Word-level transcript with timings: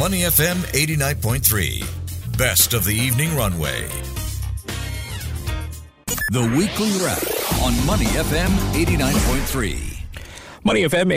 Money 0.00 0.20
FM 0.22 0.56
89.3. 0.72 2.38
Best 2.38 2.72
of 2.72 2.86
the 2.86 2.94
evening 2.94 3.36
runway. 3.36 3.86
The 6.32 6.40
weekly 6.56 6.90
wrap 7.04 7.22
on 7.62 7.76
Money 7.84 8.06
FM 8.06 8.48
89.3. 8.72 9.89
Money 10.62 10.82
FM 10.82 11.10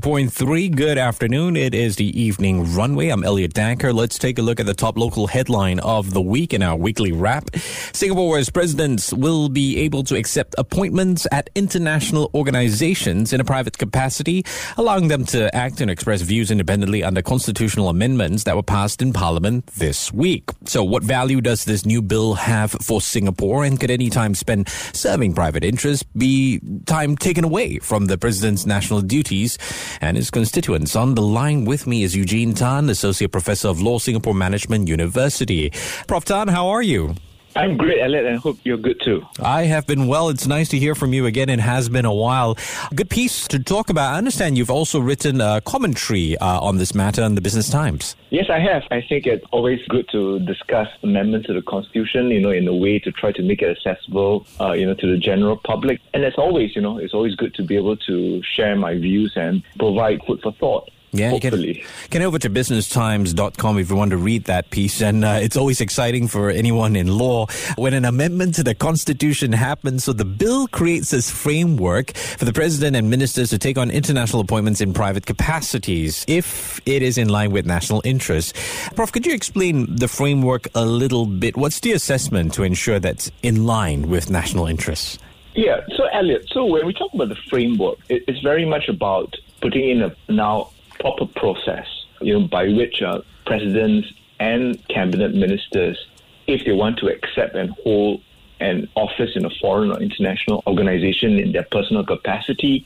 89.3. 0.00 0.74
Good 0.74 0.96
afternoon. 0.96 1.54
It 1.54 1.74
is 1.74 1.96
the 1.96 2.18
evening 2.18 2.74
runway. 2.74 3.10
I'm 3.10 3.24
Elliot 3.24 3.52
Danker. 3.52 3.92
Let's 3.92 4.18
take 4.18 4.38
a 4.38 4.42
look 4.42 4.58
at 4.58 4.64
the 4.64 4.72
top 4.72 4.96
local 4.96 5.26
headline 5.26 5.80
of 5.80 6.14
the 6.14 6.22
week 6.22 6.54
in 6.54 6.62
our 6.62 6.76
weekly 6.76 7.12
wrap. 7.12 7.54
Singapore's 7.92 8.48
presidents 8.48 9.12
will 9.12 9.50
be 9.50 9.80
able 9.80 10.02
to 10.04 10.16
accept 10.16 10.54
appointments 10.56 11.26
at 11.30 11.50
international 11.54 12.30
organizations 12.32 13.34
in 13.34 13.40
a 13.42 13.44
private 13.44 13.76
capacity, 13.76 14.46
allowing 14.78 15.08
them 15.08 15.26
to 15.26 15.54
act 15.54 15.82
and 15.82 15.90
express 15.90 16.22
views 16.22 16.50
independently 16.50 17.04
under 17.04 17.20
constitutional 17.20 17.90
amendments 17.90 18.44
that 18.44 18.56
were 18.56 18.62
passed 18.62 19.02
in 19.02 19.12
Parliament 19.12 19.66
this 19.76 20.10
week. 20.10 20.48
So, 20.64 20.82
what 20.82 21.02
value 21.02 21.42
does 21.42 21.66
this 21.66 21.84
new 21.84 22.00
bill 22.00 22.32
have 22.32 22.70
for 22.70 23.02
Singapore? 23.02 23.62
And 23.62 23.78
could 23.78 23.90
any 23.90 24.08
time 24.08 24.34
spent 24.34 24.70
serving 24.94 25.34
private 25.34 25.64
interests 25.64 26.02
be 26.16 26.62
time 26.86 27.14
taken 27.14 27.44
away 27.44 27.78
from 27.78 28.06
the 28.06 28.16
president's 28.16 28.64
national 28.64 28.85
duties 29.02 29.58
and 30.00 30.16
his 30.16 30.30
constituents. 30.30 30.96
On 30.96 31.14
the 31.14 31.22
line 31.22 31.64
with 31.64 31.86
me 31.86 32.02
is 32.02 32.14
Eugene 32.14 32.54
Tan, 32.54 32.88
Associate 32.88 33.30
Professor 33.30 33.68
of 33.68 33.80
Law, 33.80 33.98
Singapore 33.98 34.34
Management 34.34 34.88
University. 34.88 35.70
Prof. 36.06 36.24
Tan, 36.24 36.48
how 36.48 36.68
are 36.68 36.82
you? 36.82 37.14
I'm 37.56 37.78
great, 37.78 38.00
Elliot, 38.02 38.26
and 38.26 38.38
hope 38.38 38.58
you're 38.64 38.76
good 38.76 39.00
too. 39.00 39.26
I 39.40 39.62
have 39.62 39.86
been 39.86 40.06
well. 40.06 40.28
It's 40.28 40.46
nice 40.46 40.68
to 40.68 40.78
hear 40.78 40.94
from 40.94 41.14
you 41.14 41.24
again. 41.24 41.48
It 41.48 41.58
has 41.58 41.88
been 41.88 42.04
a 42.04 42.12
while. 42.12 42.58
Good 42.94 43.08
piece 43.08 43.48
to 43.48 43.58
talk 43.58 43.88
about. 43.88 44.12
I 44.12 44.18
understand 44.18 44.58
you've 44.58 44.70
also 44.70 45.00
written 45.00 45.40
a 45.40 45.62
commentary 45.62 46.36
uh, 46.36 46.60
on 46.60 46.76
this 46.76 46.94
matter 46.94 47.22
in 47.22 47.34
the 47.34 47.40
Business 47.40 47.70
Times. 47.70 48.14
Yes, 48.28 48.50
I 48.50 48.58
have. 48.58 48.82
I 48.90 49.00
think 49.00 49.26
it's 49.26 49.44
always 49.52 49.80
good 49.88 50.06
to 50.12 50.38
discuss 50.40 50.88
amendments 51.02 51.46
to 51.46 51.54
the 51.54 51.62
Constitution, 51.62 52.30
you 52.30 52.40
know, 52.40 52.50
in 52.50 52.68
a 52.68 52.74
way 52.74 52.98
to 52.98 53.10
try 53.10 53.32
to 53.32 53.42
make 53.42 53.62
it 53.62 53.70
accessible, 53.74 54.46
uh, 54.60 54.72
you 54.72 54.84
know, 54.84 54.94
to 54.94 55.10
the 55.10 55.16
general 55.16 55.56
public. 55.56 56.00
And 56.12 56.24
as 56.24 56.34
always, 56.36 56.76
you 56.76 56.82
know, 56.82 56.98
it's 56.98 57.14
always 57.14 57.34
good 57.36 57.54
to 57.54 57.62
be 57.62 57.76
able 57.76 57.96
to 57.96 58.42
share 58.42 58.76
my 58.76 58.98
views 58.98 59.32
and 59.34 59.62
provide 59.78 60.22
food 60.26 60.42
for 60.42 60.52
thought. 60.52 60.90
Yeah, 61.12 61.30
Hopefully. 61.30 61.74
get, 61.74 62.10
get 62.10 62.22
over 62.22 62.38
to 62.38 62.50
businesstimes.com 62.50 63.78
if 63.78 63.90
you 63.90 63.96
want 63.96 64.10
to 64.10 64.16
read 64.16 64.44
that 64.44 64.70
piece. 64.70 65.00
And 65.00 65.24
uh, 65.24 65.38
it's 65.40 65.56
always 65.56 65.80
exciting 65.80 66.28
for 66.28 66.50
anyone 66.50 66.96
in 66.96 67.06
law 67.06 67.46
when 67.76 67.94
an 67.94 68.04
amendment 68.04 68.54
to 68.56 68.62
the 68.62 68.74
Constitution 68.74 69.52
happens. 69.52 70.04
So 70.04 70.12
the 70.12 70.24
bill 70.24 70.66
creates 70.68 71.10
this 71.10 71.30
framework 71.30 72.14
for 72.14 72.44
the 72.44 72.52
president 72.52 72.96
and 72.96 73.08
ministers 73.08 73.50
to 73.50 73.58
take 73.58 73.78
on 73.78 73.90
international 73.90 74.42
appointments 74.42 74.80
in 74.80 74.92
private 74.92 75.26
capacities 75.26 76.24
if 76.28 76.80
it 76.86 77.02
is 77.02 77.18
in 77.18 77.28
line 77.28 77.52
with 77.52 77.66
national 77.66 78.02
interests. 78.04 78.52
Prof, 78.94 79.12
could 79.12 79.26
you 79.26 79.34
explain 79.34 79.94
the 79.96 80.08
framework 80.08 80.68
a 80.74 80.84
little 80.84 81.26
bit? 81.26 81.56
What's 81.56 81.80
the 81.80 81.92
assessment 81.92 82.52
to 82.54 82.62
ensure 82.62 82.98
that's 82.98 83.30
in 83.42 83.64
line 83.64 84.08
with 84.08 84.30
national 84.30 84.66
interests? 84.66 85.18
Yeah, 85.54 85.80
so 85.96 86.04
Elliot, 86.12 86.46
so 86.52 86.66
when 86.66 86.84
we 86.84 86.92
talk 86.92 87.14
about 87.14 87.30
the 87.30 87.36
framework, 87.48 87.98
it, 88.10 88.24
it's 88.28 88.40
very 88.40 88.66
much 88.66 88.88
about 88.88 89.34
putting 89.62 89.88
in 89.88 90.02
a 90.02 90.14
now 90.28 90.70
proper 91.00 91.26
process, 91.26 91.86
you 92.20 92.38
know, 92.38 92.46
by 92.46 92.68
which 92.68 93.02
uh, 93.02 93.20
presidents 93.44 94.12
and 94.38 94.86
cabinet 94.88 95.34
ministers, 95.34 96.06
if 96.46 96.64
they 96.64 96.72
want 96.72 96.98
to 96.98 97.08
accept 97.08 97.54
and 97.54 97.70
hold 97.84 98.22
an 98.60 98.88
office 98.94 99.36
in 99.36 99.44
a 99.44 99.50
foreign 99.50 99.92
or 99.92 100.00
international 100.00 100.62
organization 100.66 101.38
in 101.38 101.52
their 101.52 101.66
personal 101.70 102.04
capacity, 102.04 102.84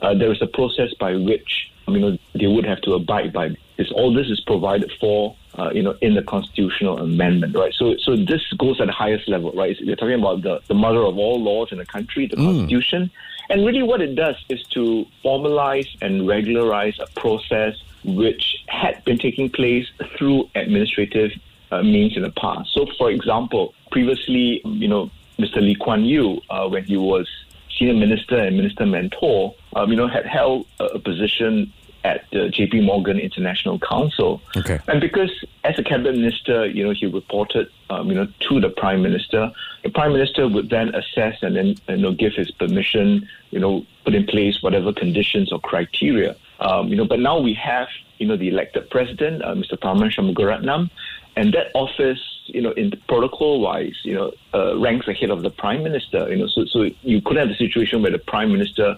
uh, 0.00 0.14
there 0.14 0.32
is 0.32 0.42
a 0.42 0.46
process 0.46 0.92
by 0.94 1.14
which 1.14 1.70
you 1.88 1.98
know 1.98 2.18
they 2.34 2.46
would 2.46 2.64
have 2.64 2.80
to 2.82 2.94
abide 2.94 3.32
by. 3.32 3.50
This 3.76 3.90
all 3.92 4.12
this 4.12 4.28
is 4.28 4.40
provided 4.40 4.90
for 5.00 5.36
uh, 5.58 5.70
you 5.72 5.82
know, 5.82 5.96
in 6.00 6.14
the 6.14 6.22
constitutional 6.22 6.98
amendment, 6.98 7.54
right? 7.54 7.74
So, 7.74 7.96
so 7.98 8.16
this 8.16 8.40
goes 8.58 8.80
at 8.80 8.86
the 8.86 8.92
highest 8.92 9.28
level, 9.28 9.52
right? 9.52 9.78
You're 9.78 9.96
talking 9.96 10.18
about 10.18 10.42
the, 10.42 10.60
the 10.68 10.74
mother 10.74 11.00
of 11.00 11.18
all 11.18 11.42
laws 11.42 11.72
in 11.72 11.78
the 11.78 11.86
country, 11.86 12.26
the 12.26 12.36
mm. 12.36 12.44
constitution. 12.44 13.10
And 13.50 13.66
really 13.66 13.82
what 13.82 14.00
it 14.00 14.14
does 14.14 14.36
is 14.48 14.62
to 14.68 15.06
formalize 15.24 15.88
and 16.00 16.26
regularize 16.26 16.98
a 16.98 17.06
process 17.20 17.76
which 18.04 18.64
had 18.68 19.04
been 19.04 19.18
taking 19.18 19.50
place 19.50 19.86
through 20.16 20.48
administrative 20.54 21.32
uh, 21.70 21.82
means 21.82 22.16
in 22.16 22.22
the 22.22 22.30
past. 22.30 22.72
So, 22.72 22.86
for 22.98 23.10
example, 23.10 23.74
previously, 23.90 24.60
you 24.64 24.88
know, 24.88 25.10
Mr. 25.38 25.56
Lee 25.56 25.74
Kuan 25.74 26.04
Yew, 26.04 26.40
uh, 26.50 26.68
when 26.68 26.84
he 26.84 26.96
was 26.96 27.28
senior 27.78 27.94
minister 27.94 28.36
and 28.36 28.56
minister 28.56 28.86
mentor, 28.86 29.54
um, 29.74 29.90
you 29.90 29.96
know, 29.96 30.08
had 30.08 30.26
held 30.26 30.66
a, 30.80 30.84
a 30.84 30.98
position 30.98 31.72
at 32.04 32.24
the 32.30 32.50
JP 32.50 32.84
Morgan 32.84 33.18
International 33.18 33.78
Council. 33.78 34.42
Okay. 34.56 34.80
And 34.88 35.00
because 35.00 35.30
as 35.64 35.78
a 35.78 35.82
cabinet 35.82 36.16
minister, 36.16 36.66
you 36.66 36.84
know, 36.84 36.92
he 36.92 37.06
reported, 37.06 37.68
um, 37.90 38.08
you 38.08 38.14
know, 38.14 38.26
to 38.48 38.60
the 38.60 38.70
prime 38.70 39.02
minister. 39.02 39.52
The 39.84 39.90
prime 39.90 40.12
minister 40.12 40.48
would 40.48 40.70
then 40.70 40.94
assess 40.94 41.36
and 41.42 41.56
then, 41.56 41.76
you 41.88 41.96
know, 41.96 42.12
give 42.12 42.32
his 42.34 42.50
permission, 42.50 43.28
you 43.50 43.60
know, 43.60 43.86
put 44.04 44.14
in 44.14 44.26
place 44.26 44.62
whatever 44.62 44.92
conditions 44.92 45.52
or 45.52 45.60
criteria. 45.60 46.36
Um, 46.60 46.88
you 46.88 46.96
know, 46.96 47.04
but 47.04 47.20
now 47.20 47.40
we 47.40 47.54
have, 47.54 47.88
you 48.18 48.26
know, 48.26 48.36
the 48.36 48.48
elected 48.48 48.90
president, 48.90 49.42
uh, 49.42 49.54
Mr. 49.54 49.76
Tharman 49.78 50.12
Shanmugaratnam, 50.12 50.90
and 51.36 51.54
that 51.54 51.70
office, 51.74 52.20
you 52.46 52.60
know, 52.60 52.72
in 52.72 52.92
protocol-wise, 53.08 53.96
you 54.02 54.14
know, 54.14 54.32
uh, 54.54 54.76
ranks 54.78 55.08
ahead 55.08 55.30
of 55.30 55.42
the 55.42 55.50
prime 55.50 55.82
minister. 55.82 56.28
You 56.28 56.36
know, 56.36 56.46
so 56.46 56.64
so 56.66 56.90
you 57.02 57.22
could 57.22 57.36
have 57.36 57.48
a 57.48 57.56
situation 57.56 58.02
where 58.02 58.12
the 58.12 58.18
prime 58.18 58.52
minister 58.52 58.96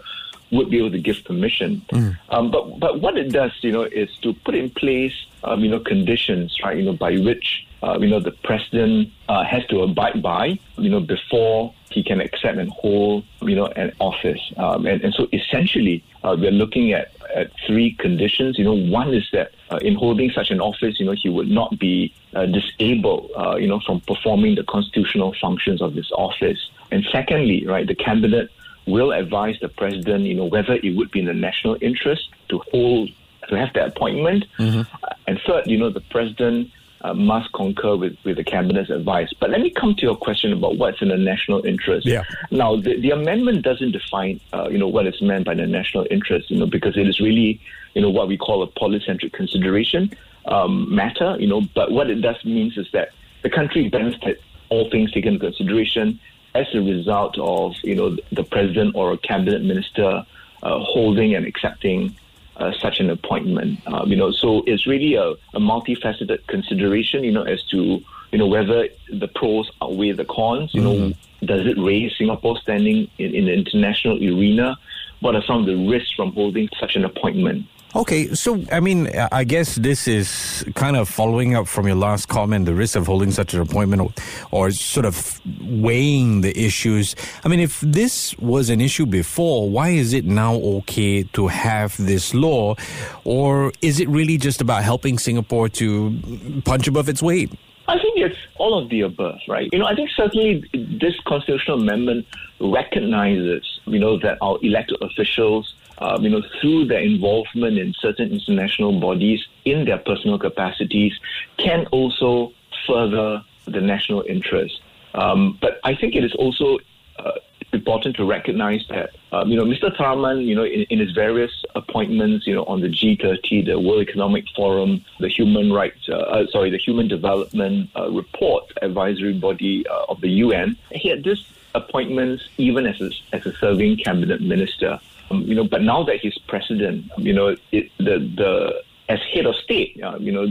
would 0.51 0.71
be 0.71 0.79
able 0.79 0.91
to 0.91 0.99
give 0.99 1.25
permission. 1.25 1.83
Mm. 1.91 2.17
Um, 2.29 2.51
but 2.51 2.79
but 2.79 3.01
what 3.01 3.17
it 3.17 3.31
does, 3.31 3.53
you 3.63 3.73
know, 3.73 3.83
is 3.83 4.11
to 4.23 4.33
put 4.45 4.55
in 4.55 4.71
place, 4.71 5.15
um, 5.43 5.61
you 5.61 5.71
know, 5.71 5.81
conditions, 5.81 6.57
right, 6.63 6.77
you 6.77 6.85
know, 6.85 6.93
by 6.93 7.17
which 7.17 7.67
uh, 7.83 7.99
you 8.01 8.09
know 8.09 8.21
the 8.21 8.33
president 8.33 9.11
uh, 9.29 9.45
has 9.45 9.65
to 9.67 9.83
abide 9.83 10.23
by, 10.23 10.59
you 10.79 10.91
know, 10.91 11.01
before 11.01 11.75
he 11.95 12.03
can 12.03 12.21
accept 12.21 12.59
and 12.59 12.71
hold, 12.71 13.25
you 13.41 13.55
know, 13.55 13.67
an 13.67 13.93
office. 14.01 14.41
Um, 14.57 14.85
and, 14.87 15.03
and 15.03 15.15
so 15.15 15.29
essentially, 15.33 16.03
uh, 16.25 16.37
we're 16.39 16.51
looking 16.51 16.93
at, 16.93 17.13
at 17.35 17.53
three 17.67 17.93
conditions. 17.93 18.59
You 18.59 18.65
know, 18.65 18.75
one 18.75 19.15
is 19.15 19.29
that 19.33 19.53
uh, 19.71 19.77
in 19.77 19.95
holding 19.95 20.31
such 20.31 20.51
an 20.51 20.61
office, 20.61 20.99
you 20.99 21.07
know, 21.07 21.13
he 21.13 21.29
would 21.29 21.49
not 21.49 21.79
be 21.79 22.13
uh, 22.35 22.47
disabled, 22.47 23.31
uh, 23.37 23.57
you 23.57 23.69
know, 23.69 23.81
from 23.81 24.01
performing 24.01 24.57
the 24.57 24.65
constitutional 24.65 25.35
functions 25.41 25.81
of 25.81 25.95
this 25.95 26.11
office. 26.13 26.69
And 26.91 27.07
secondly, 27.13 27.65
right, 27.65 27.87
the 27.87 27.95
cabinet 27.95 28.51
will 28.87 29.13
advise 29.13 29.57
the 29.61 29.69
president, 29.69 30.25
you 30.25 30.35
know, 30.35 30.45
whether 30.45 30.75
it 30.75 30.97
would 30.97 31.11
be 31.11 31.21
in 31.21 31.27
the 31.27 31.35
national 31.35 31.77
interest 31.81 32.29
to 32.49 32.59
hold, 32.71 33.11
to 33.49 33.57
have 33.57 33.73
that 33.75 33.89
appointment. 33.89 34.45
Mm-hmm. 34.59 34.81
Uh, 35.03 35.09
and 35.27 35.41
third, 35.47 35.67
you 35.67 35.79
know, 35.79 35.91
the 35.91 36.01
president 36.01 36.71
uh, 37.01 37.15
must 37.15 37.53
concur 37.53 37.97
with, 37.97 38.17
with 38.25 38.37
the 38.37 38.45
cabinet's 38.45 38.91
advice. 38.91 39.31
But 39.39 39.51
let 39.51 39.61
me 39.61 39.71
come 39.71 39.95
to 39.95 40.03
your 40.03 40.17
question 40.17 40.53
about 40.53 40.79
what's 40.79 41.03
in 41.03 41.09
the 41.09 41.19
national 41.19 41.65
interest. 41.67 42.07
Yeah. 42.07 42.23
Now, 42.51 42.77
the, 42.77 42.99
the 43.01 43.11
amendment 43.11 43.63
doesn't 43.63 43.93
define, 43.93 44.41
uh, 44.53 44.69
you 44.71 44.79
know, 44.79 44.89
what 44.89 45.07
is 45.07 45.21
meant 45.21 45.45
by 45.45 45.55
the 45.55 45.67
national 45.67 46.07
interest, 46.11 46.51
you 46.51 46.59
know, 46.59 46.67
because 46.67 46.97
it 46.97 47.07
is 47.07 47.21
really, 47.21 47.61
you 47.95 48.03
know, 48.03 48.11
what 48.11 48.29
we 48.29 48.37
call 48.37 48.63
a 48.63 48.69
polycentric 48.69 49.33
consideration 49.33 50.11
um, 50.47 50.95
matter, 50.95 51.37
you 51.39 51.47
know. 51.47 51.63
But 51.75 51.93
what 51.93 52.09
it 52.11 52.23
does 52.23 52.43
means 52.45 52.79
is 52.79 52.87
that 52.93 53.11
the 53.43 53.51
country 53.51 53.89
benefits 53.89 54.43
all 54.71 54.91
things 54.91 55.13
taken 55.13 55.35
into 55.35 55.47
consideration 55.47 56.19
as 56.55 56.67
a 56.75 56.81
result 56.81 57.39
of 57.39 57.75
you 57.83 57.95
know 57.95 58.17
the 58.33 58.45
president 58.45 58.95
or 58.95 59.13
a 59.13 59.19
cabinet 59.19 59.63
minister 59.63 60.25
uh, 60.63 60.79
holding 60.79 61.35
and 61.35 61.47
accepting 61.47 62.15
uh, 62.57 62.73
such 62.79 63.01
an 63.01 63.11
appointment. 63.11 63.81
Um, 63.87 64.11
you 64.11 64.17
know, 64.17 64.31
so 64.31 64.63
it's 64.67 64.87
really 64.87 65.15
a, 65.15 65.31
a, 65.31 65.61
multifaceted 65.61 66.47
consideration. 66.47 67.25
You 67.25 67.33
know, 67.33 67.43
as 67.43 67.63
to 67.65 68.03
you 68.31 68.39
know 68.39 68.47
whether 68.47 68.89
the 69.11 69.29
pros 69.29 69.71
outweigh 69.83 70.13
the 70.13 70.25
cons. 70.25 70.73
You 70.75 70.83
mm-hmm. 70.83 71.09
know, 71.09 71.15
does 71.45 71.67
it 71.67 71.77
raise 71.79 72.17
Singapore's 72.17 72.61
standing 72.63 73.11
in, 73.19 73.35
in 73.35 73.45
the 73.47 73.53
international 73.53 74.17
arena? 74.17 74.77
What 75.21 75.35
are 75.35 75.43
some 75.43 75.61
of 75.61 75.67
the 75.67 75.77
risks 75.77 76.13
from 76.13 76.33
holding 76.33 76.69
such 76.79 76.97
an 76.97 77.05
appointment? 77.05 77.67
Okay, 77.97 78.35
so 78.35 78.61
I 78.73 78.81
mean, 78.81 79.09
I 79.31 79.45
guess 79.45 79.77
this 79.77 80.09
is 80.09 80.65
kind 80.75 80.97
of 80.97 81.09
following 81.09 81.55
up 81.55 81.69
from 81.69 81.87
your 81.87 81.95
last 81.95 82.29
comment, 82.29 82.67
the 82.67 82.75
risk 82.75 82.97
of 82.97 83.07
holding 83.07 83.31
such 83.31 83.55
an 83.55 83.61
appointment 83.61 84.03
or, 84.03 84.13
or, 84.51 84.71
sort 84.73 85.07
of 85.07 85.41
weighing 85.61 86.41
the 86.41 86.59
issues. 86.59 87.15
I 87.45 87.49
mean, 87.49 87.61
if 87.61 87.81
this 87.83 88.37
was 88.39 88.69
an 88.69 88.81
issue 88.81 89.07
before, 89.07 89.71
why 89.71 89.91
is 89.91 90.13
it 90.13 90.25
now 90.25 90.55
okay 90.55 91.23
to 91.35 91.47
have 91.47 91.97
this 91.97 92.35
law? 92.35 92.75
Or 93.23 93.73
is 93.81 94.01
it 94.01 94.09
really 94.09 94.39
just 94.39 94.61
about 94.61 94.83
helping 94.83 95.17
Singapore 95.17 95.69
to 95.69 96.19
punch 96.65 96.89
above 96.89 97.09
its 97.09 97.23
weight? 97.23 97.53
I 97.87 97.99
think 97.99 98.19
it's 98.19 98.39
all 98.57 98.77
of 98.77 98.89
the 98.89 99.03
above, 99.03 99.39
right? 99.47 99.69
You 99.73 99.79
know, 99.79 99.87
I 99.87 99.95
think 99.95 100.11
certainly 100.17 100.69
this 100.73 101.15
constitutional 101.27 101.81
amendment 101.81 102.27
recognizes, 102.59 103.63
you 103.85 104.01
know, 104.01 104.19
that 104.19 104.39
our 104.41 104.59
elected 104.63 104.97
officials 105.01 105.75
um, 105.99 106.23
you 106.23 106.31
know, 106.31 106.43
through 106.61 106.87
their 106.87 107.01
involvement 107.01 107.79
in 107.79 107.95
certain 107.99 108.33
international 108.33 108.99
bodies 109.01 109.41
in 109.65 109.85
their 109.85 109.99
personal 109.99 110.39
capacities, 110.39 111.13
can 111.57 111.87
also 111.87 112.53
further 112.87 113.43
the 113.67 113.81
national 113.81 114.23
interest. 114.29 114.81
Um, 115.15 115.59
but 115.61 115.81
I 115.85 115.95
think 115.95 116.15
it 116.15 116.25
is 116.25 116.35
also 116.35 116.79
uh, 117.19 117.33
important 117.75 118.17
to 118.17 118.25
recognize 118.25 118.85
that, 118.89 119.11
um, 119.33 119.51
you 119.51 119.57
know, 119.57 119.65
Mr. 119.65 119.95
Tharman, 119.97 120.45
you 120.45 120.55
know, 120.55 120.65
in, 120.65 120.83
in, 120.91 120.99
his 120.99 121.13
various 121.13 121.53
appointments, 121.75 122.47
you 122.47 122.55
know, 122.55 122.65
on 122.65 122.81
the 122.81 122.89
G30, 122.89 123.67
the 123.67 123.79
World 123.79 124.01
Economic 124.01 124.45
Forum, 124.57 125.05
the 125.21 125.29
Human 125.29 125.73
Rights, 125.73 126.09
uh, 126.09 126.15
uh, 126.15 126.47
sorry, 126.49 126.71
the 126.71 126.79
Human 126.79 127.09
Development 127.09 127.91
uh, 127.97 128.11
Report 128.11 128.65
Advisory 128.83 129.35
Body 129.35 129.87
uh, 129.89 130.07
of 130.09 130.21
the 130.21 130.29
UN, 130.29 130.77
he 130.93 131.09
had 131.09 131.25
this 131.25 131.45
appointments 131.75 132.45
even 132.57 132.87
as 132.87 133.01
a, 133.01 133.11
as 133.33 133.45
a 133.47 133.53
serving 133.57 133.97
cabinet 133.99 134.41
minister. 134.41 134.99
Um, 135.31 135.43
you 135.43 135.55
know, 135.55 135.65
but 135.65 135.83
now 135.83 136.03
that 136.05 136.21
he's 136.21 136.39
president, 136.39 137.11
you 137.19 137.33
know, 137.33 137.57
it, 137.73 137.91
the 137.99 138.19
the 138.37 138.83
as 139.09 139.21
head 139.33 139.47
of 139.47 139.55
state, 139.57 140.01
uh, 140.03 140.17
you 140.19 140.33
know, 140.33 140.47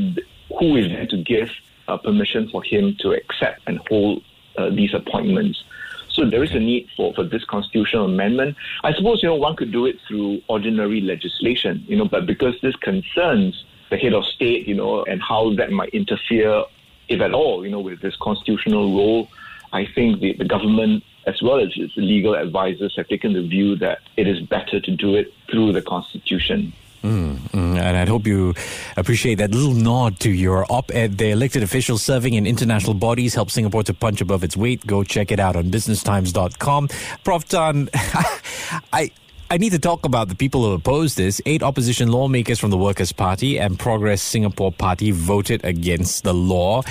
who 0.59 0.75
is 0.75 0.89
there 0.89 1.07
to 1.07 1.17
give 1.17 1.49
uh, 1.87 1.97
permission 1.97 2.49
for 2.49 2.61
him 2.63 2.95
to 2.99 3.11
accept 3.13 3.61
and 3.67 3.79
hold 3.89 4.23
these 4.71 4.93
appointments? 4.93 5.63
So 6.13 6.29
there 6.29 6.43
is 6.43 6.51
a 6.51 6.59
need 6.59 6.87
for, 6.95 7.13
for 7.13 7.23
this 7.23 7.43
constitutional 7.43 8.05
amendment. 8.05 8.55
I 8.83 8.93
suppose, 8.93 9.23
you 9.23 9.29
know, 9.29 9.35
one 9.35 9.55
could 9.55 9.71
do 9.71 9.85
it 9.85 9.97
through 10.07 10.41
ordinary 10.47 11.01
legislation, 11.01 11.83
you 11.87 11.97
know, 11.97 12.05
but 12.05 12.25
because 12.25 12.55
this 12.61 12.75
concerns 12.77 13.65
the 13.89 13.97
head 13.97 14.13
of 14.13 14.25
state, 14.25 14.67
you 14.67 14.75
know, 14.75 15.03
and 15.05 15.21
how 15.21 15.53
that 15.55 15.71
might 15.71 15.89
interfere, 15.89 16.63
if 17.09 17.19
at 17.19 17.33
all, 17.33 17.65
you 17.65 17.71
know, 17.71 17.79
with 17.79 17.99
this 18.01 18.15
constitutional 18.21 18.95
role, 18.95 19.27
I 19.71 19.85
think 19.85 20.19
the, 20.19 20.33
the 20.33 20.45
government 20.45 21.03
as 21.25 21.41
well 21.41 21.59
as 21.59 21.71
its 21.75 21.93
legal 21.95 22.35
advisors 22.35 22.95
have 22.97 23.07
taken 23.07 23.33
the 23.33 23.41
view 23.41 23.75
that 23.77 23.99
it 24.17 24.27
is 24.27 24.41
better 24.41 24.79
to 24.79 24.91
do 24.91 25.15
it 25.15 25.33
through 25.49 25.71
the 25.71 25.81
Constitution. 25.81 26.73
Mm, 27.03 27.37
mm, 27.51 27.77
and 27.77 27.97
I 27.97 28.05
hope 28.05 28.25
you 28.25 28.53
appreciate 28.95 29.35
that 29.35 29.51
little 29.51 29.73
nod 29.73 30.21
to 30.21 30.31
your 30.31 30.65
op 30.69 30.89
ed 30.93 31.17
The 31.17 31.31
Elected 31.31 31.61
officials 31.61 32.01
serving 32.01 32.33
in 32.33 32.47
international 32.47 32.93
bodies 32.93 33.35
help 33.35 33.51
Singapore 33.51 33.83
to 33.83 33.93
punch 33.93 34.21
above 34.21 34.43
its 34.43 34.55
weight. 34.55 34.87
Go 34.87 35.03
check 35.03 35.31
it 35.31 35.39
out 35.39 35.57
on 35.57 35.65
businesstimes.com. 35.65 36.87
Prof. 37.23 37.45
Tan, 37.45 37.89
I. 38.93 39.11
I 39.53 39.57
need 39.57 39.73
to 39.73 39.79
talk 39.79 40.03
about 40.03 40.29
the 40.29 40.35
people 40.35 40.63
who 40.63 40.71
oppose 40.71 41.13
this. 41.13 41.39
Eight 41.45 41.61
opposition 41.61 42.11
lawmakers 42.11 42.57
from 42.57 42.71
the 42.71 42.77
Workers' 42.77 43.11
Party 43.11 43.59
and 43.59 43.77
Progress 43.77 44.19
Singapore 44.19 44.71
Party 44.71 45.11
voted 45.11 45.63
against 45.63 46.23
the 46.23 46.33
law. 46.33 46.81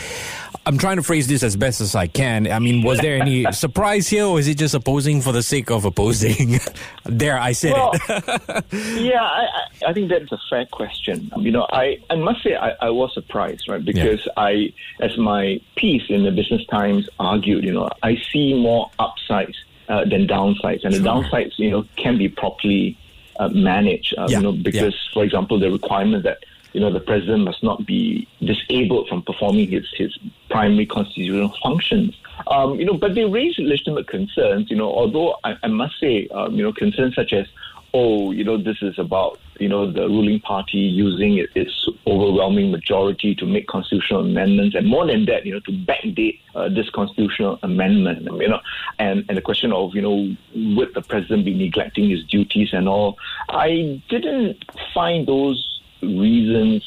I'm 0.65 0.79
trying 0.79 0.95
to 0.95 1.03
phrase 1.03 1.27
this 1.27 1.43
as 1.43 1.57
best 1.57 1.81
as 1.81 1.97
I 1.97 2.07
can. 2.07 2.47
I 2.47 2.61
mean, 2.61 2.85
was 2.85 3.01
there 3.01 3.21
any 3.21 3.45
surprise 3.53 4.07
here, 4.07 4.27
or 4.27 4.39
is 4.39 4.47
it 4.47 4.59
just 4.59 4.75
opposing 4.75 5.23
for 5.23 5.33
the 5.33 5.43
sake 5.43 5.73
of 5.73 5.85
opposing? 5.85 6.61
there, 7.05 7.37
I 7.37 7.51
said 7.51 7.73
well, 7.73 7.95
it. 7.95 8.65
yeah, 9.01 9.25
I, 9.25 9.49
I, 9.89 9.93
think 9.93 10.09
that's 10.09 10.31
a 10.31 10.39
fair 10.49 10.65
question. 10.67 11.33
You 11.39 11.51
know, 11.51 11.67
I, 11.73 11.99
I 12.11 12.15
must 12.15 12.45
say 12.45 12.55
I, 12.55 12.77
I 12.81 12.91
was 12.91 13.13
surprised, 13.13 13.69
right? 13.69 13.85
Because 13.85 14.25
yeah. 14.25 14.33
I, 14.37 14.73
as 15.01 15.19
my 15.19 15.61
piece 15.75 16.05
in 16.09 16.23
the 16.23 16.31
Business 16.31 16.65
Times 16.67 17.09
argued, 17.19 17.65
you 17.65 17.73
know, 17.73 17.91
I 18.05 18.19
see 18.33 18.55
more 18.55 18.89
upsides 19.01 19.59
uh, 19.93 20.05
than 20.13 20.27
downsides, 20.27 20.83
and 20.85 20.93
sure. 20.95 21.03
the 21.03 21.09
downsides, 21.11 21.53
you 21.59 21.71
know, 21.71 21.85
can 21.97 22.15
be 22.17 22.29
properly 22.43 22.99
uh, 23.41 23.49
managed. 23.49 24.15
Uh, 24.17 24.27
yeah. 24.29 24.39
You 24.39 24.43
know, 24.45 24.53
because, 24.69 24.95
yeah. 24.95 25.15
for 25.15 25.23
example, 25.25 25.59
the 25.59 25.71
requirement 25.71 26.23
that 26.25 26.39
you 26.73 26.81
know, 26.81 26.91
the 26.91 27.01
president 27.01 27.45
must 27.45 27.63
not 27.63 27.85
be 27.87 28.27
disabled 28.41 29.09
from 29.09 29.23
performing 29.23 29.69
his, 29.71 29.87
his 29.95 30.17
primary 30.49 30.87
constitutional 30.87 31.55
functions. 31.63 32.17
Um, 32.47 32.81
you 32.81 32.87
know, 32.87 32.95
but 32.95 33.15
they 33.15 33.25
raise 33.25 33.59
legitimate 33.59 34.09
concerns, 34.09 34.71
you 34.71 34.77
know, 34.77 34.91
although 34.91 35.37
I, 35.45 35.57
I 35.63 35.69
must 35.69 36.01
say, 36.01 36.29
um, 36.29 36.55
you 36.55 36.63
know, 36.63 36.73
concerns 36.73 37.15
such 37.15 37.33
as, 37.33 37.47
oh, 37.95 38.31
you 38.31 38.43
know, 38.43 38.57
this 38.57 38.79
is 38.81 38.99
about, 38.99 39.39
you 39.59 39.69
know, 39.69 39.91
the 39.91 40.09
ruling 40.09 40.41
party 40.41 40.79
using 40.79 41.47
its 41.55 41.89
overwhelming 42.07 42.71
majority 42.71 43.35
to 43.35 43.47
make 43.47 43.67
constitutional 43.67 44.21
amendments, 44.21 44.75
and 44.75 44.87
more 44.87 45.07
than 45.07 45.27
that, 45.27 45.45
you 45.45 45.53
know, 45.53 45.61
to 45.61 45.73
backdate 45.73 46.41
uh, 46.55 46.69
this 46.69 46.89
constitutional 46.91 47.59
amendment, 47.63 48.23
you 48.41 48.49
know, 48.49 48.61
and, 48.99 49.25
and 49.29 49.37
the 49.37 49.43
question 49.43 49.73
of, 49.73 49.95
you 49.95 50.03
know, 50.03 50.35
would 50.77 50.95
the 50.95 51.03
president 51.03 51.45
be 51.45 51.55
neglecting 51.55 52.09
his 52.09 52.25
duties 52.25 52.71
and 52.73 52.89
all. 52.89 53.19
I 53.51 54.03
didn't 54.09 54.65
find 54.95 55.27
those 55.27 55.81
reasons 56.03 56.83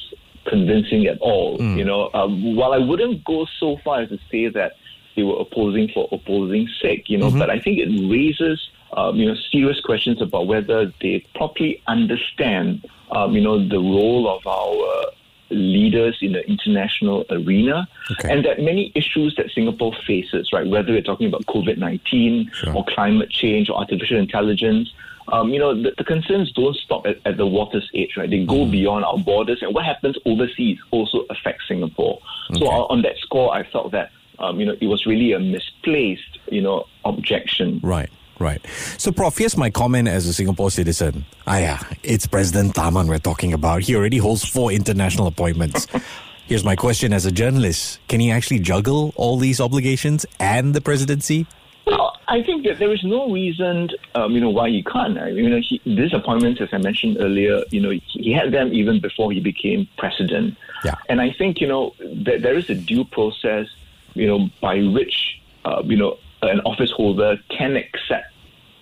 convincing 0.46 1.06
at 1.08 1.20
all. 1.20 1.58
Mm. 1.58 1.78
You 1.78 1.86
know, 1.86 2.10
um, 2.14 2.56
while 2.56 2.74
I 2.74 2.78
wouldn't 2.78 3.24
go 3.24 3.46
so 3.60 3.78
far 3.84 4.02
as 4.02 4.10
to 4.10 4.20
say 4.32 4.48
that 4.50 4.74
they 5.16 5.24
were 5.24 5.40
opposing 5.40 5.88
for 5.94 6.10
opposing 6.12 6.68
sake, 6.82 7.10
you 7.10 7.18
know, 7.18 7.30
mm-hmm. 7.30 7.40
but 7.40 7.50
I 7.50 7.60
think 7.60 7.80
it 7.80 7.90
raises, 8.12 8.70
um, 8.94 9.16
you 9.16 9.28
know, 9.28 9.36
serious 9.52 9.80
questions 9.82 10.22
about 10.22 10.48
whether 10.48 10.92
they 11.02 11.26
properly 11.36 11.82
understand, 11.88 12.88
um, 13.12 13.36
you 13.36 13.42
know, 13.42 13.68
the 13.68 13.80
role 13.80 14.28
of 14.28 14.46
our 14.48 15.12
leaders 15.50 16.18
in 16.22 16.32
the 16.32 16.48
international 16.50 17.24
arena 17.30 17.88
okay. 18.12 18.32
and 18.32 18.44
that 18.46 18.60
many 18.60 18.92
issues 18.96 19.36
that 19.36 19.52
Singapore 19.52 19.94
faces, 20.08 20.52
right, 20.52 20.68
whether 20.68 20.92
we're 20.92 21.02
talking 21.02 21.28
about 21.28 21.46
COVID 21.46 21.78
19 21.78 22.50
sure. 22.52 22.76
or 22.76 22.86
climate 22.86 23.30
change 23.30 23.70
or 23.70 23.78
artificial 23.78 24.18
intelligence, 24.18 24.92
um, 25.30 25.50
you 25.50 25.60
know, 25.60 25.74
the, 25.74 25.94
the, 25.98 26.04
concerns 26.04 26.52
don't 26.52 26.76
stop 26.76 27.06
at, 27.08 27.18
at, 27.26 27.38
the 27.38 27.48
water's 27.48 27.90
edge, 27.96 28.16
right? 28.16 28.30
They 28.30 28.46
go 28.46 28.66
mm. 28.66 28.72
beyond 28.72 29.06
our 29.06 29.18
borders, 29.18 29.62
and 29.64 29.74
what 29.74 29.84
happens 29.84 30.18
overseas 30.26 30.78
also 30.92 31.26
affects 31.32 31.68
Singapore. 31.68 32.20
Okay. 32.52 32.60
So 32.60 32.70
on, 32.70 32.98
on 32.98 33.02
that 33.02 33.18
score, 33.18 33.54
I 33.54 33.64
felt 33.64 33.92
that 33.92 34.12
um, 34.38 34.60
you 34.60 34.68
know 34.68 34.76
it 34.80 34.86
was 34.86 35.08
really 35.08 35.32
a 35.32 35.40
misplaced, 35.40 36.40
you 36.52 36.62
know, 36.62 36.86
objection. 37.06 37.80
Right. 37.82 38.10
Right. 38.40 38.62
So, 38.98 39.12
Prof, 39.12 39.38
here's 39.38 39.56
my 39.56 39.70
comment 39.70 40.08
as 40.08 40.28
a 40.28 40.34
Singapore 40.34 40.70
citizen. 40.70 41.26
Ah, 41.48 41.58
yeah, 41.58 41.80
it's 42.04 42.28
President 42.28 42.74
Tharman 42.74 43.08
we're 43.08 43.18
talking 43.18 43.54
about. 43.54 43.82
He 43.82 43.96
already 43.96 44.18
holds 44.18 44.44
four 44.44 44.72
international 44.72 45.28
appointments. 45.28 45.88
here's 46.48 46.64
my 46.64 46.76
question 46.76 47.14
as 47.14 47.26
a 47.26 47.32
journalist 47.32 48.00
Can 48.08 48.20
he 48.20 48.32
actually 48.32 48.60
juggle 48.60 49.14
all 49.16 49.38
these 49.38 49.62
obligations 49.62 50.26
and 50.40 50.74
the 50.74 50.82
presidency? 50.82 51.48
Well, 51.86 52.18
I 52.28 52.42
think 52.42 52.66
that 52.66 52.80
there 52.80 52.92
is 52.92 53.04
no 53.04 53.32
reason, 53.32 53.90
um, 54.16 54.32
you 54.32 54.42
know, 54.42 54.50
why 54.50 54.70
he 54.70 54.84
can't. 54.84 55.18
I 55.18 55.32
mean, 55.32 55.46
you 55.46 55.50
know, 55.50 55.62
he, 55.62 55.80
these 55.86 56.14
appointments, 56.14 56.60
as 56.60 56.70
I 56.74 56.80
mentioned 56.80 57.18
earlier, 57.20 57.62
you 57.70 57.80
know, 57.80 57.92
he 58.08 58.34
had 58.34 58.52
them 58.52 58.74
even 58.74 59.00
before 59.00 59.32
he 59.32 59.40
became 59.40 59.88
president. 59.98 60.58
Yeah. 60.84 60.96
And 61.08 61.22
I 61.22 61.32
think, 61.32 61.62
you 61.62 61.68
know, 61.68 61.94
that 62.00 62.42
there 62.42 62.58
is 62.58 62.70
a 62.70 62.76
due 62.76 63.06
process, 63.06 63.68
you 64.16 64.28
know, 64.28 64.50
by 64.62 64.82
which, 64.82 65.40
uh, 65.64 65.84
you 65.86 65.98
know, 65.98 66.18
an 66.50 66.62
office 66.62 66.92
holder 66.92 67.38
can 67.50 67.76
accept 67.76 68.34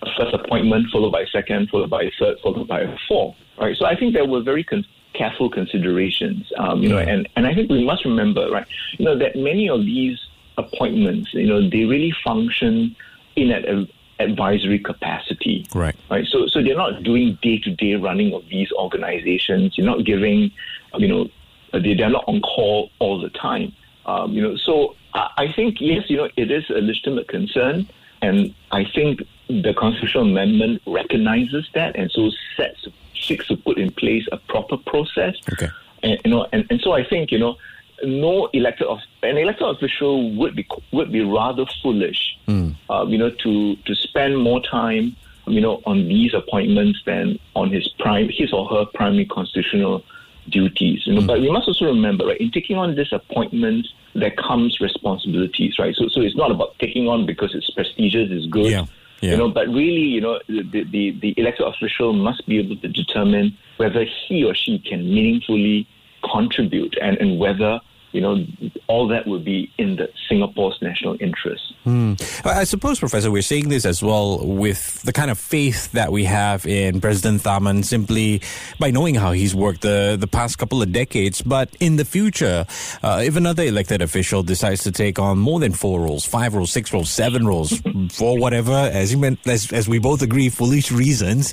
a 0.02 0.06
first 0.16 0.34
appointment, 0.34 0.90
followed 0.90 1.12
by 1.12 1.22
a 1.22 1.26
second, 1.28 1.68
followed 1.70 1.90
by 1.90 2.02
a 2.02 2.10
third, 2.18 2.38
followed 2.42 2.68
by 2.68 2.80
a 2.80 2.96
fourth. 3.08 3.36
Right. 3.58 3.76
So 3.76 3.86
I 3.86 3.96
think 3.96 4.14
there 4.14 4.26
were 4.26 4.42
very 4.42 4.64
con- 4.64 4.84
careful 5.14 5.48
considerations, 5.48 6.50
um, 6.58 6.82
you 6.82 6.88
know, 6.88 6.98
and, 6.98 7.28
and 7.36 7.46
I 7.46 7.54
think 7.54 7.70
we 7.70 7.84
must 7.84 8.04
remember, 8.04 8.50
right, 8.50 8.66
you 8.98 9.04
know, 9.04 9.16
that 9.16 9.36
many 9.36 9.68
of 9.68 9.80
these 9.80 10.18
appointments, 10.58 11.32
you 11.32 11.46
know, 11.46 11.68
they 11.68 11.84
really 11.84 12.12
function 12.24 12.96
in 13.36 13.50
an 13.50 13.88
advisory 14.18 14.78
capacity. 14.78 15.66
Right. 15.74 15.96
Right. 16.10 16.26
So 16.26 16.46
so 16.46 16.62
they're 16.62 16.76
not 16.76 17.02
doing 17.02 17.38
day 17.42 17.58
to 17.58 17.70
day 17.74 17.94
running 17.94 18.34
of 18.34 18.48
these 18.48 18.70
organizations. 18.72 19.76
You're 19.76 19.86
not 19.86 20.04
giving, 20.04 20.50
you 20.98 21.08
know, 21.08 21.28
they're 21.72 22.10
not 22.10 22.24
on 22.26 22.40
call 22.40 22.90
all 22.98 23.20
the 23.20 23.30
time. 23.30 23.72
Um, 24.06 24.32
you 24.32 24.42
know, 24.42 24.56
so 24.56 24.96
I 25.14 25.52
think 25.54 25.80
yes, 25.80 26.10
you 26.10 26.16
know, 26.16 26.28
it 26.36 26.50
is 26.50 26.68
a 26.70 26.80
legitimate 26.80 27.28
concern, 27.28 27.88
and 28.20 28.54
I 28.72 28.84
think 28.84 29.22
the 29.48 29.72
constitutional 29.74 30.24
amendment 30.24 30.82
recognizes 30.86 31.68
that, 31.74 31.96
and 31.96 32.10
so 32.10 32.30
sets 32.56 32.86
seeks 33.14 33.46
to 33.48 33.56
put 33.56 33.78
in 33.78 33.90
place 33.92 34.26
a 34.32 34.36
proper 34.36 34.76
process. 34.76 35.36
Okay. 35.52 35.68
And, 36.02 36.20
you 36.24 36.30
know, 36.30 36.46
and, 36.52 36.66
and 36.68 36.80
so 36.80 36.92
I 36.92 37.04
think 37.04 37.30
you 37.32 37.38
know 37.38 37.56
no 38.02 38.46
elected 38.52 38.86
of, 38.88 38.98
an 39.22 39.38
elected 39.38 39.68
official 39.68 40.34
would 40.36 40.54
be 40.56 40.66
would 40.92 41.12
be 41.12 41.22
rather 41.22 41.64
foolish, 41.82 42.36
mm. 42.46 42.74
uh, 42.90 43.04
you 43.06 43.18
know, 43.18 43.30
to 43.30 43.76
to 43.76 43.94
spend 43.94 44.36
more 44.38 44.60
time, 44.60 45.16
you 45.46 45.60
know, 45.60 45.82
on 45.86 46.08
these 46.08 46.34
appointments 46.34 47.00
than 47.06 47.38
on 47.54 47.70
his 47.70 47.88
prime 48.00 48.28
his 48.28 48.52
or 48.52 48.66
her 48.68 48.84
primary 48.94 49.26
constitutional 49.26 50.04
duties. 50.50 51.02
You 51.06 51.14
know, 51.14 51.20
mm. 51.22 51.26
but 51.26 51.40
we 51.40 51.50
must 51.50 51.68
also 51.68 51.86
remember, 51.86 52.26
right, 52.26 52.40
in 52.40 52.50
taking 52.50 52.76
on 52.76 52.94
this 52.94 53.12
appointment, 53.12 53.86
there 54.14 54.32
comes 54.32 54.80
responsibilities, 54.80 55.74
right? 55.78 55.94
So 55.94 56.08
so 56.08 56.20
it's 56.20 56.36
not 56.36 56.50
about 56.50 56.78
taking 56.78 57.08
on 57.08 57.26
because 57.26 57.54
it's 57.54 57.70
prestigious, 57.70 58.28
it's 58.30 58.46
good. 58.46 58.70
Yeah. 58.70 58.86
Yeah. 59.20 59.30
You 59.30 59.36
know, 59.38 59.48
but 59.48 59.68
really, 59.68 60.02
you 60.02 60.20
know, 60.20 60.38
the, 60.48 60.84
the, 60.84 61.12
the 61.12 61.34
elected 61.38 61.66
official 61.66 62.12
must 62.12 62.46
be 62.46 62.58
able 62.58 62.76
to 62.76 62.88
determine 62.88 63.56
whether 63.78 64.04
he 64.04 64.44
or 64.44 64.54
she 64.54 64.80
can 64.80 65.02
meaningfully 65.02 65.88
contribute 66.30 66.94
and, 67.00 67.16
and 67.16 67.38
whether 67.38 67.80
you 68.14 68.20
know, 68.20 68.46
all 68.86 69.08
that 69.08 69.26
would 69.26 69.44
be 69.44 69.72
in 69.76 69.96
the 69.96 70.08
Singapore's 70.28 70.78
national 70.80 71.16
interest. 71.20 71.74
Hmm. 71.82 72.14
I 72.44 72.62
suppose, 72.62 73.00
Professor, 73.00 73.28
we're 73.28 73.42
saying 73.42 73.70
this 73.70 73.84
as 73.84 74.04
well 74.04 74.38
with 74.46 75.02
the 75.02 75.12
kind 75.12 75.32
of 75.32 75.38
faith 75.38 75.90
that 75.92 76.12
we 76.12 76.24
have 76.24 76.64
in 76.64 77.00
President 77.00 77.42
Tharman 77.42 77.84
simply 77.84 78.40
by 78.78 78.92
knowing 78.92 79.16
how 79.16 79.32
he's 79.32 79.52
worked 79.52 79.82
the, 79.82 80.16
the 80.18 80.28
past 80.28 80.58
couple 80.58 80.80
of 80.80 80.92
decades. 80.92 81.42
But 81.42 81.74
in 81.80 81.96
the 81.96 82.04
future, 82.04 82.66
uh, 83.02 83.20
if 83.24 83.34
another 83.34 83.64
elected 83.64 84.00
official 84.00 84.44
decides 84.44 84.84
to 84.84 84.92
take 84.92 85.18
on 85.18 85.38
more 85.38 85.58
than 85.58 85.72
four 85.72 86.00
roles, 86.00 86.24
five 86.24 86.54
roles, 86.54 86.70
six 86.70 86.92
roles, 86.92 87.10
seven 87.10 87.48
roles, 87.48 87.82
for 88.12 88.38
whatever, 88.38 88.72
as, 88.72 89.10
you 89.10 89.18
meant, 89.18 89.44
as, 89.44 89.72
as 89.72 89.88
we 89.88 89.98
both 89.98 90.22
agree, 90.22 90.50
foolish 90.50 90.92
reasons, 90.92 91.52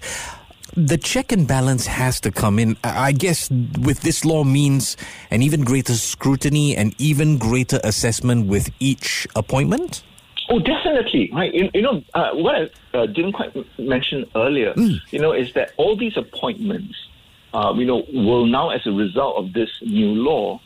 the 0.76 0.98
check 0.98 1.32
and 1.32 1.48
balance 1.48 1.86
has 1.86 2.20
to 2.22 2.32
come 2.32 2.60
in. 2.60 2.78
I 2.84 3.12
guess 3.12 3.50
with 3.50 4.02
this 4.02 4.24
law 4.26 4.44
means 4.44 4.98
an 5.30 5.42
even 5.42 5.64
greater 5.64 5.94
scrutiny 5.94 6.76
and 6.76 6.96
even 7.00 7.38
greater 7.38 7.80
assessment 7.84 8.48
with 8.48 8.70
each 8.80 9.28
appointment. 9.36 10.04
Oh, 10.50 10.60
definitely, 10.60 11.30
right. 11.34 11.54
You, 11.54 11.70
you 11.74 11.82
know, 11.82 12.04
uh, 12.14 12.32
what 12.34 12.56
I 12.94 12.98
uh, 12.98 13.06
didn't 13.06 13.34
quite 13.34 13.56
mention 13.80 14.26
earlier, 14.36 14.74
mm. 14.74 15.00
you 15.12 15.20
know, 15.20 15.32
is 15.32 15.54
that 15.54 15.72
all 15.78 15.96
these 15.96 16.18
appointments, 16.18 16.96
uh, 17.54 17.74
you 17.76 17.86
know, 17.86 18.04
will 18.14 18.46
now, 18.46 18.70
as 18.70 18.86
a 18.86 18.92
result 18.92 19.38
of 19.38 19.54
this 19.54 19.70
new 19.82 20.10
law, 20.10 20.60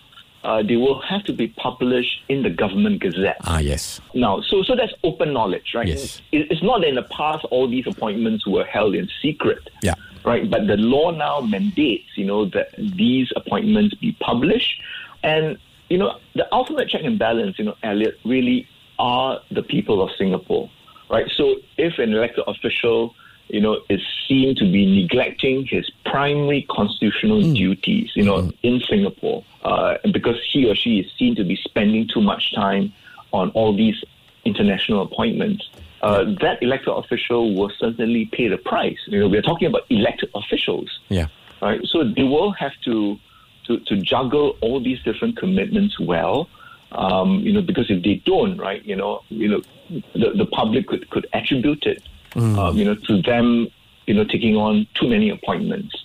uh, 0.45 0.61
they 0.61 0.75
will 0.75 1.01
have 1.01 1.23
to 1.23 1.33
be 1.33 1.47
published 1.47 2.21
in 2.29 2.43
the 2.43 2.49
government 2.49 3.01
gazette. 3.01 3.37
Ah, 3.45 3.59
yes. 3.59 3.99
Now, 4.13 4.41
so 4.41 4.63
so 4.63 4.75
that's 4.75 4.93
open 5.03 5.33
knowledge, 5.33 5.73
right? 5.73 5.87
Yes. 5.87 6.21
It, 6.31 6.51
it's 6.51 6.63
not 6.63 6.81
that 6.81 6.87
in 6.87 6.95
the 6.95 7.03
past 7.03 7.45
all 7.45 7.67
these 7.67 7.87
appointments 7.87 8.45
were 8.45 8.63
held 8.63 8.95
in 8.95 9.09
secret. 9.21 9.69
Yeah. 9.81 9.95
Right, 10.23 10.49
but 10.49 10.65
the 10.65 10.77
law 10.77 11.11
now 11.11 11.39
mandates, 11.41 12.09
you 12.15 12.25
know, 12.25 12.45
that 12.45 12.69
these 12.77 13.31
appointments 13.35 13.93
be 13.93 14.13
published, 14.19 14.81
and 15.21 15.59
you 15.89 15.99
know, 15.99 16.17
the 16.33 16.51
ultimate 16.51 16.89
check 16.89 17.03
and 17.03 17.19
balance, 17.19 17.59
you 17.59 17.65
know, 17.65 17.75
Elliot, 17.83 18.17
really 18.25 18.67
are 18.97 19.39
the 19.51 19.61
people 19.61 20.01
of 20.01 20.09
Singapore, 20.17 20.69
right? 21.11 21.29
So 21.35 21.57
if 21.77 21.99
an 21.99 22.13
elected 22.13 22.43
official, 22.47 23.13
you 23.47 23.61
know, 23.61 23.79
is 23.89 24.01
seen 24.27 24.55
to 24.55 24.63
be 24.71 25.01
neglecting 25.01 25.65
his 25.65 25.89
primary 26.05 26.65
constitutional 26.69 27.41
mm. 27.41 27.55
duties, 27.55 28.11
you 28.15 28.23
know, 28.23 28.41
mm. 28.41 28.57
in 28.63 28.81
Singapore, 28.89 29.43
uh, 29.63 29.97
because 30.11 30.37
he 30.51 30.69
or 30.69 30.75
she 30.75 30.99
is 30.99 31.11
seen 31.17 31.35
to 31.35 31.43
be 31.43 31.55
spending 31.63 32.07
too 32.07 32.21
much 32.21 32.53
time 32.55 32.91
on 33.31 33.51
all 33.51 33.75
these 33.75 34.03
international 34.45 35.01
appointments, 35.01 35.69
uh, 36.01 36.23
that 36.41 36.61
elected 36.61 36.89
official 36.89 37.55
will 37.55 37.71
certainly 37.79 38.25
pay 38.31 38.47
the 38.47 38.57
price. 38.57 38.97
You 39.07 39.19
know, 39.19 39.27
we're 39.27 39.41
talking 39.41 39.67
about 39.67 39.83
elected 39.89 40.29
officials. 40.35 40.99
Yeah. 41.09 41.27
Right. 41.61 41.81
So 41.85 42.03
they 42.03 42.23
will 42.23 42.51
have 42.51 42.73
to 42.85 43.17
to, 43.67 43.79
to 43.79 43.97
juggle 43.97 44.57
all 44.61 44.79
these 44.83 45.01
different 45.03 45.37
commitments 45.37 45.99
well. 45.99 46.47
Um, 46.91 47.39
you 47.39 47.51
know, 47.51 47.61
because 47.61 47.89
if 47.89 48.03
they 48.03 48.21
don't, 48.25 48.57
right, 48.57 48.85
you 48.85 48.95
know, 48.95 49.21
you 49.29 49.49
know, 49.49 49.61
the, 50.13 50.31
the 50.37 50.45
public 50.45 50.87
could, 50.87 51.09
could 51.09 51.27
attribute 51.33 51.83
it, 51.85 52.03
mm. 52.35 52.57
um, 52.57 52.77
you 52.77 52.85
know, 52.85 52.95
to 52.95 53.21
them, 53.21 53.67
you 54.05 54.13
know, 54.13 54.23
taking 54.23 54.55
on 54.55 54.87
too 54.93 55.07
many 55.07 55.29
appointments. 55.29 55.95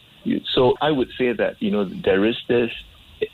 So 0.53 0.77
I 0.81 0.91
would 0.91 1.11
say 1.19 1.33
that 1.33 1.61
you 1.61 1.71
know 1.71 1.85
there 1.85 2.25
is 2.25 2.37
this 2.49 2.71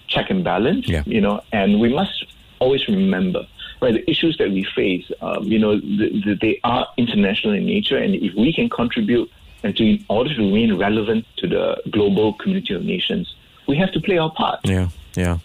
check 0.08 0.30
and 0.30 0.42
balance, 0.42 0.88
yeah. 0.88 1.02
you 1.06 1.20
know, 1.20 1.40
and 1.52 1.80
we 1.80 1.92
must 1.92 2.26
always 2.58 2.86
remember, 2.88 3.46
right, 3.80 3.94
the 3.94 4.10
issues 4.10 4.36
that 4.38 4.50
we 4.50 4.64
face, 4.74 5.10
um, 5.20 5.44
you 5.44 5.58
know, 5.58 5.78
the, 5.78 6.22
the, 6.24 6.38
they 6.40 6.60
are 6.64 6.86
international 6.96 7.54
in 7.54 7.66
nature, 7.66 7.98
and 7.98 8.14
if 8.14 8.34
we 8.34 8.52
can 8.52 8.68
contribute 8.68 9.30
and 9.62 9.76
to 9.76 9.84
in 9.84 10.04
order 10.08 10.34
to 10.34 10.40
remain 10.40 10.76
relevant 10.76 11.24
to 11.38 11.46
the 11.46 11.82
global 11.90 12.34
community 12.34 12.74
of 12.74 12.84
nations, 12.84 13.34
we 13.66 13.76
have 13.76 13.92
to 13.92 14.00
play 14.00 14.18
our 14.18 14.30
part. 14.30 14.60
Yeah. 14.64 14.88
Yeah, 15.16 15.38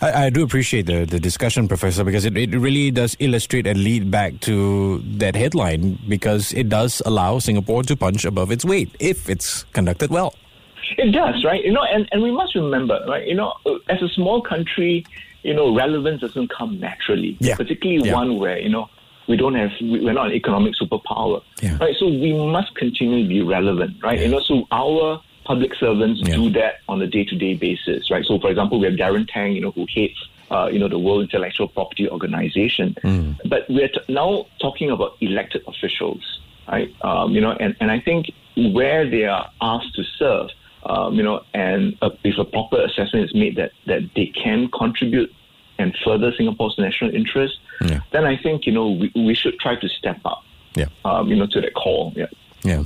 I, 0.00 0.26
I, 0.26 0.30
do 0.30 0.42
appreciate 0.42 0.86
the, 0.86 1.04
the 1.04 1.20
discussion, 1.20 1.68
Professor, 1.68 2.02
because 2.02 2.24
it, 2.24 2.36
it 2.36 2.56
really 2.56 2.90
does 2.90 3.16
illustrate 3.18 3.66
and 3.66 3.84
lead 3.84 4.10
back 4.10 4.40
to 4.40 4.98
that 5.18 5.36
headline 5.36 5.98
because 6.08 6.52
it 6.54 6.68
does 6.68 7.02
allow 7.04 7.38
Singapore 7.38 7.82
to 7.82 7.96
punch 7.96 8.24
above 8.24 8.50
its 8.50 8.64
weight 8.64 8.94
if 8.98 9.28
it's 9.28 9.64
conducted 9.74 10.10
well. 10.10 10.34
It 10.96 11.12
does, 11.12 11.44
right? 11.44 11.62
You 11.62 11.72
know, 11.72 11.82
and, 11.82 12.08
and 12.12 12.22
we 12.22 12.30
must 12.30 12.54
remember, 12.54 13.04
right? 13.06 13.26
You 13.26 13.34
know, 13.34 13.54
as 13.88 14.00
a 14.00 14.08
small 14.08 14.40
country, 14.40 15.04
you 15.42 15.54
know, 15.54 15.74
relevance 15.74 16.22
doesn't 16.22 16.48
come 16.48 16.80
naturally, 16.80 17.36
yeah. 17.40 17.56
particularly 17.56 18.08
yeah. 18.08 18.14
one 18.14 18.38
where, 18.38 18.58
you 18.58 18.70
know, 18.70 18.88
we 19.28 19.36
don't 19.36 19.54
have, 19.54 19.70
we're 19.80 20.14
not 20.14 20.28
an 20.28 20.32
economic 20.32 20.74
superpower, 20.74 21.42
yeah. 21.60 21.76
right? 21.78 21.94
So 21.98 22.06
we 22.06 22.32
must 22.32 22.74
continue 22.76 23.24
to 23.24 23.28
be 23.28 23.42
relevant, 23.42 24.02
right? 24.02 24.18
You 24.18 24.28
know, 24.28 24.40
so 24.40 24.66
our 24.70 25.20
public 25.48 25.74
servants 25.74 26.20
yeah. 26.20 26.36
do 26.36 26.50
that 26.50 26.74
on 26.92 27.00
a 27.00 27.06
day-to-day 27.06 27.54
basis, 27.54 28.10
right? 28.12 28.24
So, 28.28 28.38
for 28.38 28.50
example, 28.50 28.78
we 28.80 28.86
have 28.90 28.96
Daren 29.02 29.26
Tang, 29.32 29.50
you 29.56 29.62
know, 29.62 29.70
who 29.70 29.86
hates, 29.88 30.20
uh, 30.50 30.68
you 30.70 30.78
know, 30.78 30.88
the 30.88 30.98
World 30.98 31.22
Intellectual 31.22 31.68
Property 31.68 32.04
Organization. 32.16 32.94
Mm. 33.02 33.38
But 33.52 33.62
we're 33.70 33.88
t- 33.88 34.12
now 34.20 34.46
talking 34.60 34.90
about 34.90 35.16
elected 35.22 35.62
officials, 35.66 36.22
right? 36.72 36.94
Um, 37.08 37.32
you 37.34 37.40
know, 37.40 37.52
and, 37.64 37.74
and 37.80 37.90
I 37.90 37.98
think 37.98 38.30
where 38.56 39.08
they 39.08 39.24
are 39.24 39.50
asked 39.62 39.94
to 39.94 40.04
serve, 40.20 40.50
um, 40.84 41.14
you 41.14 41.22
know, 41.22 41.42
and 41.54 41.96
uh, 42.02 42.10
if 42.30 42.36
a 42.38 42.44
proper 42.44 42.78
assessment 42.88 43.24
is 43.28 43.34
made 43.34 43.56
that, 43.56 43.72
that 43.86 44.02
they 44.14 44.26
can 44.26 44.68
contribute 44.70 45.32
and 45.78 45.96
further 46.04 46.30
Singapore's 46.36 46.76
national 46.76 47.14
interest, 47.14 47.54
yeah. 47.80 48.00
then 48.12 48.24
I 48.26 48.36
think, 48.36 48.66
you 48.66 48.72
know, 48.72 48.90
we, 49.00 49.10
we 49.14 49.34
should 49.34 49.58
try 49.64 49.76
to 49.76 49.88
step 49.88 50.20
up, 50.26 50.42
yeah. 50.74 50.88
um, 51.06 51.28
you 51.28 51.36
know, 51.36 51.46
to 51.46 51.60
that 51.62 51.72
call. 51.72 52.12
Yeah. 52.14 52.26
Yeah. 52.68 52.84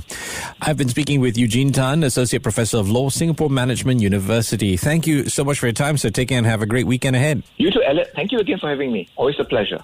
I've 0.61 0.77
been 0.77 0.87
speaking 0.87 1.19
with 1.19 1.37
Eugene 1.37 1.73
Tan, 1.73 2.03
Associate 2.03 2.41
Professor 2.41 2.77
of 2.77 2.89
Law, 2.89 3.09
Singapore 3.09 3.49
Management 3.49 3.99
University. 4.01 4.77
Thank 4.77 5.05
you 5.05 5.27
so 5.27 5.43
much 5.43 5.59
for 5.59 5.65
your 5.65 5.73
time. 5.73 5.97
So 5.97 6.09
take 6.09 6.29
care 6.29 6.37
and 6.37 6.47
have 6.47 6.61
a 6.61 6.65
great 6.65 6.87
weekend 6.87 7.17
ahead. 7.17 7.43
You 7.57 7.69
too, 7.69 7.83
Elliot. 7.83 8.11
Thank 8.15 8.31
you 8.31 8.39
again 8.39 8.59
for 8.59 8.69
having 8.69 8.93
me. 8.93 9.09
Always 9.17 9.35
a 9.39 9.43
pleasure. 9.43 9.83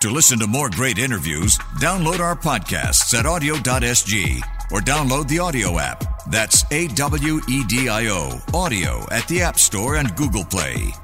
To 0.00 0.10
listen 0.10 0.38
to 0.38 0.46
more 0.46 0.70
great 0.70 0.98
interviews, 0.98 1.58
download 1.78 2.20
our 2.20 2.34
podcasts 2.34 3.12
at 3.12 3.26
awedio.sg 3.26 4.40
or 4.72 4.80
download 4.80 5.28
the 5.28 5.36
AWEDIO 5.36 5.78
app. 5.78 6.02
That's 6.30 6.64
A 6.72 6.88
W 6.88 7.40
E 7.46 7.64
D 7.64 7.90
I 7.90 8.06
O, 8.06 8.30
AWEDIO 8.54 9.12
at 9.12 9.28
the 9.28 9.42
App 9.42 9.58
Store 9.58 9.96
and 9.96 10.16
Google 10.16 10.46
Play. 10.46 10.94